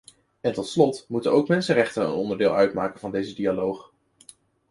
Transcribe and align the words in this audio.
En 0.41 0.53
tot 0.53 0.67
slot 0.67 1.05
moeten 1.07 1.31
ook 1.31 1.47
mensenrechten 1.47 2.03
een 2.03 2.11
onderdeel 2.13 2.55
uitmaken 2.55 2.99
van 2.99 3.11
deze 3.11 3.33
dialoog. 3.35 3.93